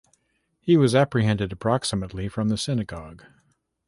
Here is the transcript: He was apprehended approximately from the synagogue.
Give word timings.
He 0.59 0.77
was 0.77 0.95
apprehended 0.95 1.51
approximately 1.51 2.27
from 2.27 2.49
the 2.49 2.57
synagogue. 2.57 3.23